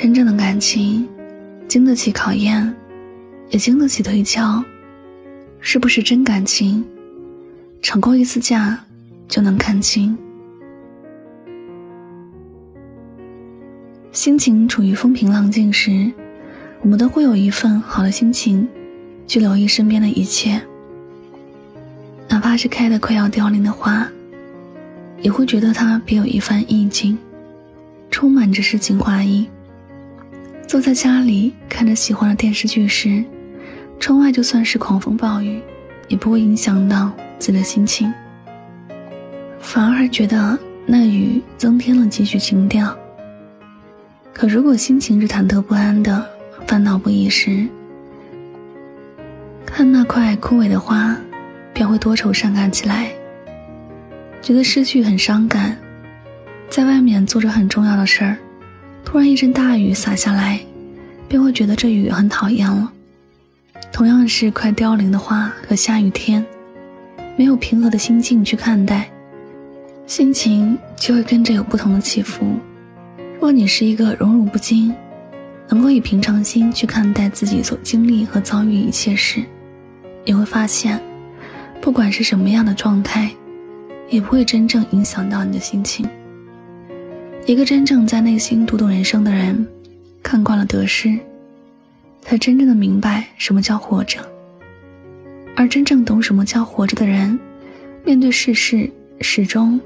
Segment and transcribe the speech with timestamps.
[0.00, 1.08] 真正的感情，
[1.66, 2.72] 经得起考验，
[3.50, 4.62] 也经得起推敲。
[5.58, 6.84] 是不是真感情？
[7.82, 8.78] 吵过一次架，
[9.26, 10.16] 就能看清。
[14.12, 16.12] 心情处于风平浪静时，
[16.80, 18.68] 我们都会有一份好的心情，
[19.26, 20.62] 去留意身边的一切。
[22.28, 24.08] 哪怕是开的快要凋零的花，
[25.22, 27.18] 也会觉得它别有一番意境，
[28.12, 29.48] 充满着诗情画意。
[30.68, 33.24] 坐在家里看着喜欢的电视剧时，
[33.98, 35.62] 窗外就算是狂风暴雨，
[36.08, 38.12] 也不会影响到自己的心情，
[39.58, 42.94] 反而还觉得那雨增添了几许情调。
[44.34, 46.22] 可如果心情是忐忑不安的、
[46.66, 47.66] 烦恼不已时，
[49.64, 51.16] 看那块枯萎的花，
[51.72, 53.10] 便会多愁善感起来，
[54.42, 55.74] 觉得失去很伤感。
[56.68, 58.36] 在外面做着很重要的事儿。
[59.10, 60.60] 突然一阵大雨洒下来，
[61.26, 62.92] 便会觉得这雨很讨厌了。
[63.90, 66.44] 同样是快凋零的花和下雨天，
[67.34, 69.08] 没有平和的心境去看待，
[70.06, 72.52] 心情就会跟着有不同的起伏。
[73.40, 74.94] 若你是一个荣辱不惊，
[75.70, 79.42] 能够以平常心去看待自己所经历和遭遇一切事，
[80.26, 81.00] 你会发现，
[81.80, 83.30] 不管是什么样的状态，
[84.10, 86.06] 也不会真正影响到你的心情。
[87.48, 89.66] 一个真正在内心读懂人生的人，
[90.22, 91.18] 看惯了得失，
[92.20, 94.18] 才真正的明白什么叫活着。
[95.56, 97.40] 而真正懂什么叫活着的人，
[98.04, 98.90] 面对世事
[99.22, 99.80] 始终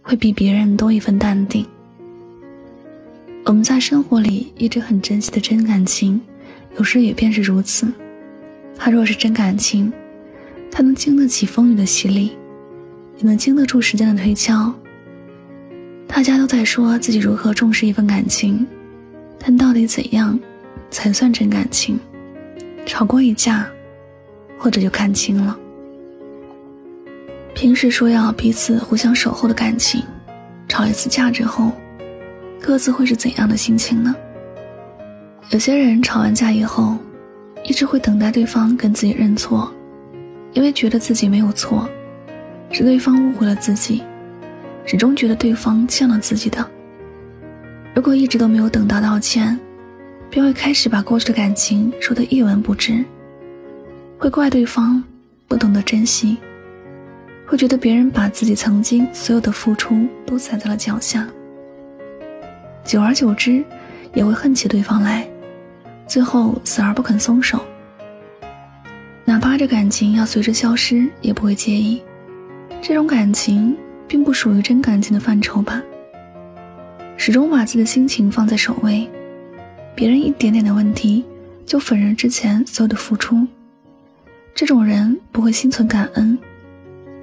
[0.00, 1.66] 会比别人多一份淡定。
[3.44, 6.18] 我们在生活里一直很珍惜的真感情，
[6.78, 7.86] 有时也便是如此。
[8.78, 9.92] 它若是真感情，
[10.70, 12.32] 它能经得起风雨的洗礼，
[13.18, 14.74] 也能经得住时间的推敲。
[16.14, 18.66] 大家都在说自己如何重视一份感情，
[19.38, 20.38] 但到底怎样
[20.90, 21.98] 才算真感情？
[22.84, 23.66] 吵过一架，
[24.58, 25.58] 或者就看清了。
[27.54, 30.04] 平时说要彼此互相守候的感情，
[30.68, 31.72] 吵一次架之后，
[32.60, 34.14] 各自会是怎样的心情呢？
[35.48, 36.98] 有些人吵完架以后，
[37.64, 39.72] 一直会等待对方跟自己认错，
[40.52, 41.88] 因为觉得自己没有错，
[42.70, 44.02] 是对方误会了自己。
[44.84, 46.68] 始终觉得对方欠了自己的。
[47.94, 49.58] 如果一直都没有等到道歉，
[50.30, 53.04] 便会开始把过去的感情说得一文不值，
[54.18, 55.02] 会怪对方
[55.46, 56.38] 不懂得珍惜，
[57.46, 61.28] 会觉得别人把自己曾经所有的付出都踩在了脚下。
[62.82, 63.62] 久而久之，
[64.14, 65.28] 也会恨起对方来，
[66.06, 67.62] 最后死而不肯松手。
[69.24, 72.02] 哪怕这感情要随之消失，也不会介意。
[72.80, 73.76] 这种感情。
[74.12, 75.82] 并不属于真感情的范畴吧。
[77.16, 79.08] 始终把自己的心情放在首位，
[79.94, 81.24] 别人一点点的问题
[81.64, 83.46] 就否认之前所有的付出，
[84.54, 86.38] 这种人不会心存感恩，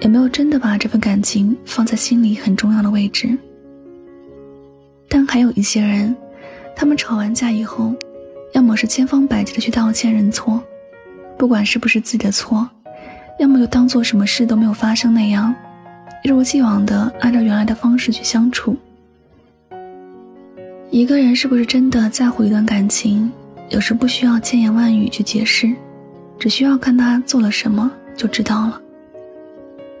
[0.00, 3.34] 也没有真的把这份感情放在心里很重要的位置。
[5.08, 6.14] 但还有一些人，
[6.76, 7.94] 他们吵完架以后，
[8.52, 10.62] 要么是千方百计的去道歉认错，
[11.38, 12.68] 不管是不是自己的错，
[13.40, 15.54] 要么又当做什么事都没有发生那样。
[16.24, 18.74] 一如既往的按照原来的方式去相处。
[20.90, 23.30] 一个人是不是真的在乎一段感情，
[23.68, 25.70] 有时不需要千言万语去解释，
[26.38, 28.80] 只需要看他做了什么就知道了。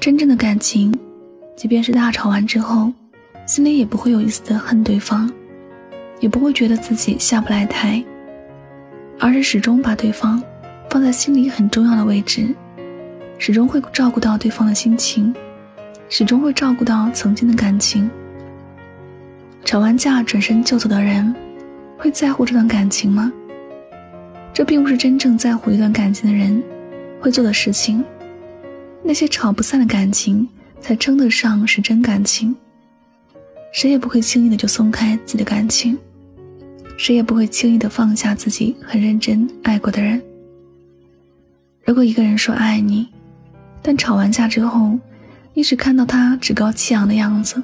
[0.00, 0.98] 真正的感情，
[1.54, 2.90] 即便是大吵完之后，
[3.44, 5.30] 心里也不会有一丝的恨对方，
[6.20, 8.02] 也不会觉得自己下不来台，
[9.18, 10.42] 而是始终把对方
[10.88, 12.54] 放在心里很重要的位置，
[13.36, 15.34] 始终会照顾到对方的心情。
[16.08, 18.10] 始终会照顾到曾经的感情。
[19.64, 21.34] 吵完架转身就走的人，
[21.98, 23.32] 会在乎这段感情吗？
[24.52, 26.62] 这并不是真正在乎一段感情的人
[27.20, 28.02] 会做的事情。
[29.02, 30.48] 那些吵不散的感情，
[30.80, 32.54] 才称得上是真感情。
[33.72, 35.98] 谁也不会轻易的就松开自己的感情，
[36.96, 40.22] 谁也不会轻易的放下自己很认真爱过的人。
[41.84, 43.08] 如果一个人说爱你，
[43.82, 44.98] 但吵完架之后，
[45.56, 47.62] 你只看到他趾高气扬的样子，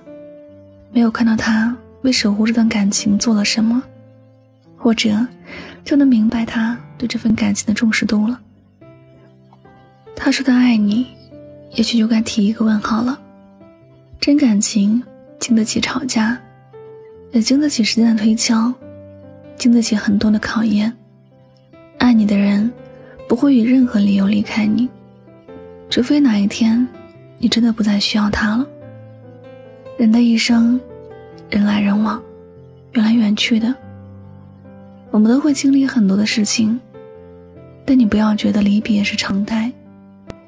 [0.93, 3.83] 没有看到他为守护这段感情做了什么，
[4.79, 5.11] 或者
[5.85, 8.41] 就能明白他对这份感情的重视度了。
[10.17, 11.07] 他说他爱你，
[11.73, 13.21] 也许就该提一个问号了。
[14.19, 15.03] 真感情
[15.39, 16.41] 经得起吵架，
[17.33, 18.73] 也经得起时间的推敲，
[19.59, 20.91] 经得起很多的考验。
[21.99, 22.73] 爱你的人
[23.29, 24.89] 不会以任何理由离开你，
[25.91, 26.89] 除非哪一天。
[27.43, 28.65] 你真的不再需要他了。
[29.99, 30.81] 人的一生，
[31.51, 32.23] 人来人往，
[32.93, 33.75] 远来远去的，
[35.11, 36.79] 我们都会经历很多的事情，
[37.85, 39.73] 但你不要觉得离别是常态，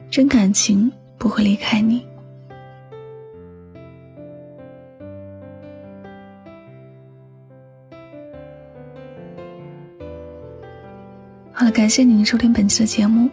[0.09, 2.07] 真感情不会离开你。
[11.53, 13.29] 好了，感谢您收听本期的节目，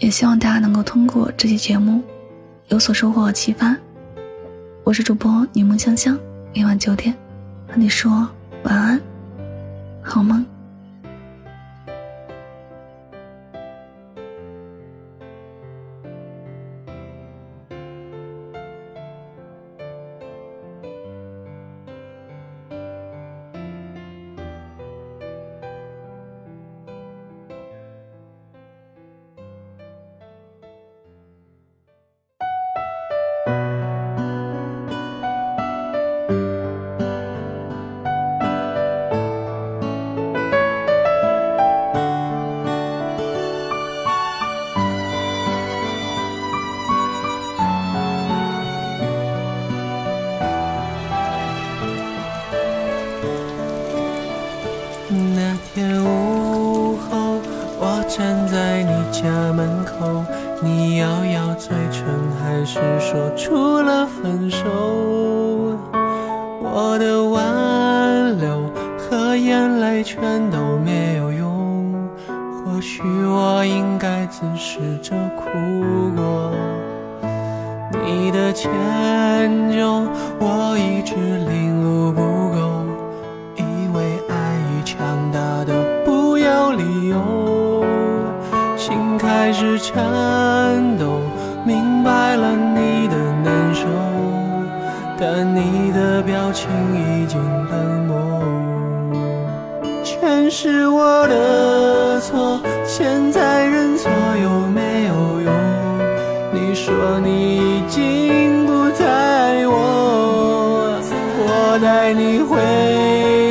[0.00, 2.02] 也希望大家能够通过这期节目
[2.68, 3.74] 有所收获和启发。
[4.84, 6.18] 我是主播柠檬香香，
[6.54, 7.14] 每晚九点
[7.66, 8.28] 和你说
[8.62, 9.00] 晚安，
[10.02, 10.44] 好梦。
[59.20, 60.24] 家门口
[60.62, 62.04] 你咬咬嘴唇，
[62.40, 64.64] 还是说出了分手？
[66.62, 68.62] 我的挽留
[68.96, 71.92] 和眼泪全都没有用，
[72.28, 75.42] 或许我应该自私着哭
[76.14, 76.52] 过。
[78.04, 78.70] 你的迁
[79.72, 80.06] 就，
[80.38, 82.22] 我一直领悟不
[89.48, 90.04] 开始颤
[90.98, 91.06] 抖，
[91.64, 93.86] 明白了你的难受。
[95.18, 97.40] 但你的表情已经
[97.70, 98.42] 冷漠，
[100.04, 104.10] 全是我的错，现在认错
[104.42, 105.50] 有没有用？
[106.52, 111.00] 你说你已经不再爱我，
[111.38, 112.58] 我带你回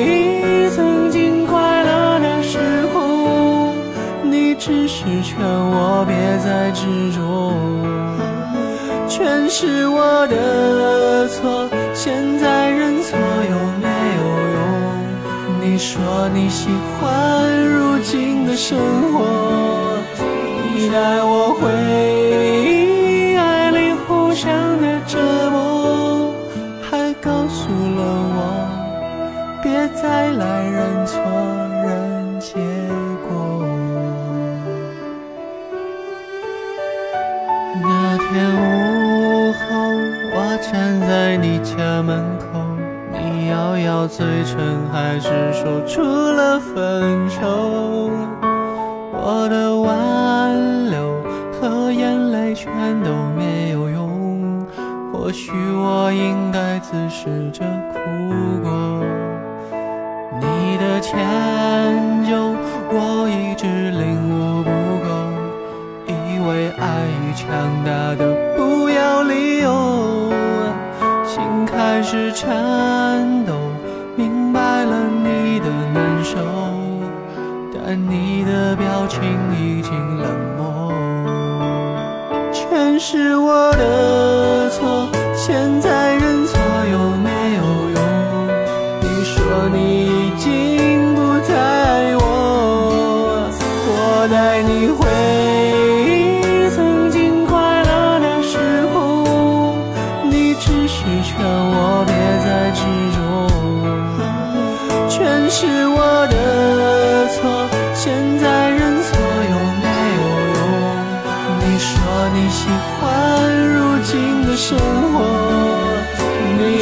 [0.06, 2.60] 忆曾经快乐的时
[2.94, 3.74] 候，
[4.22, 5.40] 你只是劝
[6.06, 7.54] 别再执着。
[9.08, 14.22] 全是我的错，现在认错有没有
[14.56, 14.60] 用？
[15.62, 18.78] 你说你喜欢如今的生
[19.12, 19.98] 活，
[20.76, 21.70] 你带我回
[22.70, 24.52] 忆爱里互相
[24.82, 25.18] 的折
[25.50, 26.34] 磨，
[26.82, 28.00] 还告诉了
[28.36, 28.40] 我
[29.64, 30.67] 别再来
[37.82, 39.60] 那天午后，
[40.36, 40.58] 我。
[40.60, 42.60] 站在你家门口，
[43.14, 44.58] 你咬咬嘴唇，
[44.92, 48.10] 还是说出了分手。
[49.14, 51.22] 我的挽留
[51.54, 52.74] 和眼泪全
[53.04, 54.66] 都没有用，
[55.14, 57.64] 或许我应该自食着
[57.94, 58.00] 哭
[58.64, 58.72] 过。
[60.42, 61.16] 你的迁
[67.48, 67.56] 强
[67.86, 70.30] 大的不要理由。
[71.24, 73.54] 心开始颤抖，
[74.18, 76.38] 明白了你的难受，
[77.74, 79.22] 但你的表情
[79.54, 80.92] 已经冷漠。
[82.52, 84.27] 全是我的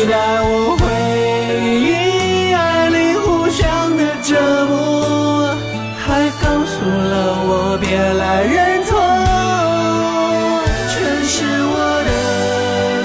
[0.08, 0.84] 带我回
[1.80, 4.36] 忆爱你互相的折
[4.68, 5.56] 磨，
[5.98, 7.14] 还告诉了
[7.48, 8.90] 我别来认错。
[10.92, 10.94] 全
[11.26, 11.34] 是
[11.74, 12.12] 我的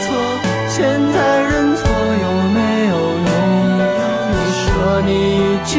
[0.05, 0.09] 错，
[0.69, 0.79] 现
[1.13, 1.81] 在认错
[2.25, 2.93] 有没有
[3.27, 3.29] 用？
[4.33, 4.65] 你说
[5.07, 5.51] 你。
[5.61, 5.79] 已经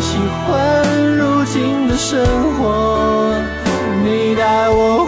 [0.00, 2.20] 喜欢如今的生
[2.58, 3.32] 活，
[4.04, 5.05] 你带我